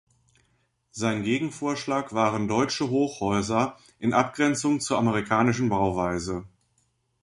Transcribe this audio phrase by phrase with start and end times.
[0.89, 6.43] Sein Gegenvorschlag waren „deutsche Hochhäuser“ in Abgrenzung zur amerikanischen Bauweise.